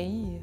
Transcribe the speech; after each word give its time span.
Hey, 0.00 0.40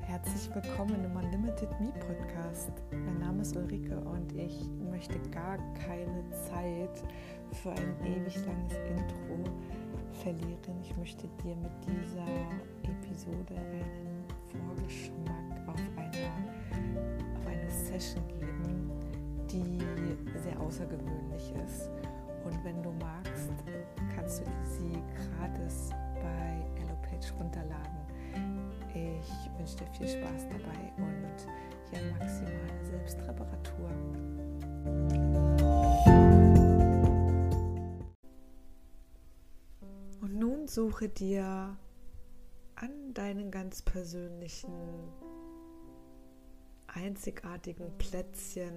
herzlich 0.00 0.48
willkommen 0.54 1.04
im 1.04 1.14
Unlimited 1.14 1.68
Me 1.78 1.92
Podcast. 2.06 2.72
Mein 2.90 3.18
Name 3.18 3.42
ist 3.42 3.54
Ulrike 3.54 3.98
und 4.00 4.32
ich 4.32 4.64
möchte 4.90 5.18
gar 5.28 5.58
keine 5.74 6.24
Zeit 6.30 7.04
für 7.52 7.72
ein 7.72 7.94
ewig 8.02 8.34
langes 8.46 8.72
Intro 8.88 9.44
verlieren. 10.22 10.80
Ich 10.80 10.96
möchte 10.96 11.28
dir 11.44 11.54
mit 11.54 11.70
dieser 11.86 12.24
Episode 12.82 13.54
einen 13.56 14.24
Vorgeschmack 14.48 15.68
auf 15.68 15.82
eine, 15.98 16.30
auf 17.36 17.46
eine 17.46 17.70
Session 17.70 18.26
geben, 18.28 18.90
die 19.50 20.38
sehr 20.40 20.58
außergewöhnlich 20.58 21.52
ist. 21.66 21.90
Und 22.42 22.64
wenn 22.64 22.82
du 22.82 22.90
magst, 22.92 23.52
kannst 24.16 24.40
du 24.40 24.44
sie 24.62 24.94
gratis 25.14 25.43
Ich 29.28 29.58
wünsche 29.58 29.76
dir 29.76 29.86
viel 29.92 30.08
Spaß 30.08 30.48
dabei 30.48 30.92
und 30.98 31.46
ja, 31.92 32.00
maximale 32.18 32.84
Selbstreparatur. 32.84 33.90
Und 40.20 40.38
nun 40.38 40.66
suche 40.66 41.08
dir 41.08 41.76
an 42.74 43.14
deinen 43.14 43.50
ganz 43.50 43.82
persönlichen, 43.82 44.72
einzigartigen 46.86 47.96
Plätzchen 47.98 48.74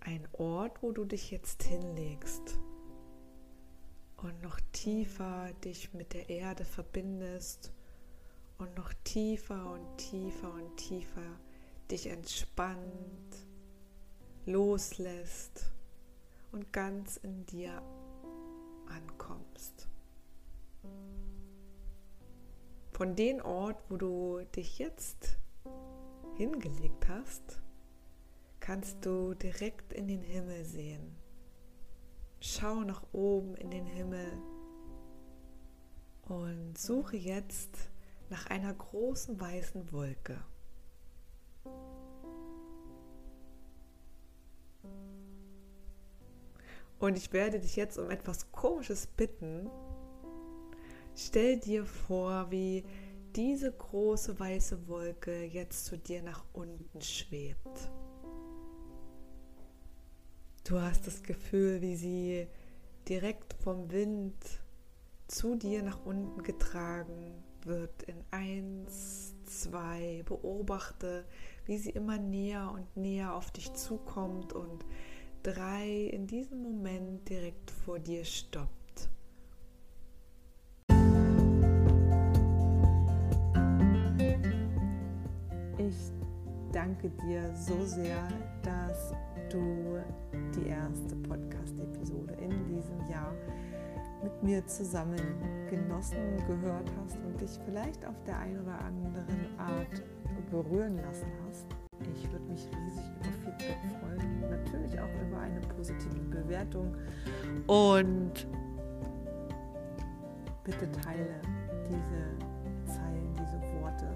ein 0.00 0.28
Ort, 0.32 0.82
wo 0.82 0.92
du 0.92 1.04
dich 1.04 1.30
jetzt 1.30 1.64
hinlegst 1.64 2.58
und 4.16 4.40
noch 4.42 4.60
tiefer 4.72 5.52
dich 5.64 5.92
mit 5.94 6.12
der 6.14 6.28
Erde 6.28 6.64
verbindest 6.64 7.72
und 8.58 8.74
noch 8.76 8.92
tiefer 9.04 9.72
und 9.72 9.98
tiefer 9.98 10.52
und 10.52 10.76
tiefer 10.76 11.40
dich 11.90 12.06
entspannt, 12.06 13.46
loslässt 14.44 15.72
und 16.52 16.72
ganz 16.72 17.16
in 17.18 17.46
dir 17.46 17.82
ankommst. 18.88 19.88
Von 22.92 23.14
dem 23.14 23.40
Ort, 23.40 23.82
wo 23.90 23.96
du 23.98 24.40
dich 24.54 24.78
jetzt 24.78 25.38
hingelegt 26.36 27.08
hast, 27.08 27.62
kannst 28.60 29.04
du 29.04 29.34
direkt 29.34 29.92
in 29.92 30.08
den 30.08 30.22
Himmel 30.22 30.64
sehen. 30.64 31.16
Schau 32.40 32.80
nach 32.80 33.02
oben 33.12 33.54
in 33.56 33.70
den 33.70 33.86
Himmel 33.86 34.32
und 36.22 36.76
suche 36.78 37.16
jetzt 37.16 37.90
nach 38.30 38.46
einer 38.46 38.72
großen 38.72 39.40
weißen 39.40 39.92
Wolke. 39.92 40.38
Und 46.98 47.16
ich 47.16 47.32
werde 47.32 47.60
dich 47.60 47.76
jetzt 47.76 47.98
um 47.98 48.10
etwas 48.10 48.50
Komisches 48.52 49.06
bitten. 49.06 49.68
Stell 51.14 51.58
dir 51.58 51.84
vor, 51.84 52.50
wie 52.50 52.84
diese 53.34 53.70
große 53.70 54.38
weiße 54.40 54.88
Wolke 54.88 55.44
jetzt 55.44 55.84
zu 55.84 55.98
dir 55.98 56.22
nach 56.22 56.44
unten 56.54 57.00
schwebt. 57.02 57.90
Du 60.64 60.80
hast 60.80 61.06
das 61.06 61.22
Gefühl, 61.22 61.80
wie 61.82 61.96
sie 61.96 62.46
direkt 63.08 63.52
vom 63.62 63.90
Wind 63.90 64.34
zu 65.28 65.54
dir 65.54 65.82
nach 65.82 66.04
unten 66.04 66.42
getragen 66.42 67.44
wird 67.66 68.02
in 68.04 68.16
eins, 68.30 69.34
zwei, 69.44 70.22
beobachte, 70.26 71.24
wie 71.64 71.78
sie 71.78 71.90
immer 71.90 72.18
näher 72.18 72.70
und 72.72 72.96
näher 72.96 73.34
auf 73.34 73.50
dich 73.50 73.72
zukommt 73.74 74.52
und 74.52 74.84
drei 75.42 76.10
in 76.12 76.26
diesem 76.26 76.62
Moment 76.62 77.28
direkt 77.28 77.70
vor 77.70 77.98
dir 77.98 78.24
stoppt. 78.24 79.08
Ich 85.78 86.12
danke 86.72 87.10
dir 87.10 87.54
so 87.54 87.84
sehr, 87.84 88.28
dass 88.62 89.12
du 89.50 90.02
die 90.56 90.68
erste 90.68 91.14
Podcast-Episode 91.16 92.34
in 92.34 92.50
diesem 92.66 93.00
Jahr 93.08 93.34
mit 94.22 94.42
mir 94.42 94.66
zusammen 94.66 95.20
genossen, 95.68 96.36
gehört 96.46 96.90
hast 97.00 97.16
und 97.24 97.40
dich 97.40 97.58
vielleicht 97.64 98.04
auf 98.06 98.22
der 98.26 98.38
einen 98.38 98.60
oder 98.60 98.78
anderen 98.80 99.58
Art 99.58 100.02
berühren 100.50 100.96
lassen 100.96 101.26
hast. 101.46 101.66
Ich 102.14 102.30
würde 102.30 102.44
mich 102.46 102.66
riesig 102.66 103.04
über 103.16 103.32
Feedback 103.44 103.78
freuen, 104.00 104.40
natürlich 104.50 104.98
auch 105.00 105.26
über 105.26 105.40
eine 105.40 105.60
positive 105.60 106.20
Bewertung 106.30 106.94
und 107.66 108.46
bitte 110.62 110.90
teile 110.90 111.40
diese 111.88 112.92
Zeilen, 112.92 113.34
diese 113.34 113.60
Worte 113.80 114.12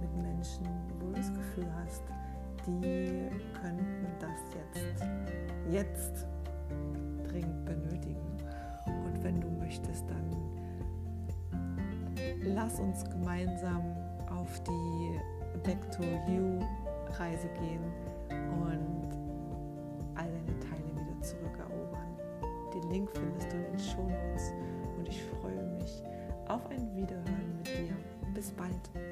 mit 0.00 0.22
Menschen, 0.22 0.66
wo 0.98 1.06
du 1.06 1.12
das 1.12 1.32
Gefühl 1.32 1.66
hast, 1.82 2.02
die 2.66 3.30
könnten 3.60 4.06
das 4.18 4.40
jetzt, 4.54 5.04
jetzt 5.70 6.26
dringend 7.28 7.64
benötigen 7.64 8.29
lass 12.54 12.80
uns 12.80 13.04
gemeinsam 13.04 13.96
auf 14.30 14.60
die 14.64 15.20
Back 15.62 15.90
to 15.92 16.02
You 16.28 16.60
Reise 17.18 17.48
gehen 17.60 17.82
und 18.30 19.08
all 20.14 20.30
deine 20.30 20.58
Teile 20.60 20.90
wieder 20.94 21.20
zurückerobern. 21.22 22.16
Den 22.74 22.90
Link 22.90 23.10
findest 23.12 23.52
du 23.52 23.56
in 23.56 23.64
den 23.64 23.78
Show 23.78 24.02
Notes 24.02 24.52
und 24.96 25.08
ich 25.08 25.22
freue 25.24 25.62
mich 25.78 26.02
auf 26.48 26.68
ein 26.70 26.94
Wiederhören 26.94 27.56
mit 27.58 27.66
dir. 27.66 27.96
Bis 28.34 28.50
bald. 28.52 29.09